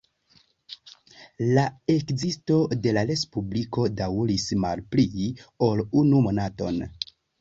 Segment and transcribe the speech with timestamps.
[1.57, 1.65] La
[1.95, 2.57] ekzisto
[2.87, 5.27] de la respubliko daŭris malpli
[5.69, 6.83] ol unu monaton.